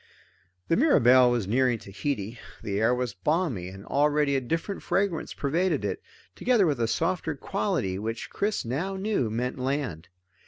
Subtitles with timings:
[0.67, 2.39] The Mirabelle was nearing Tahiti.
[2.63, 6.01] The air was balmy, and already a different fragrance pervaded it,
[6.35, 10.07] together with a softer quality which Chris now knew meant land.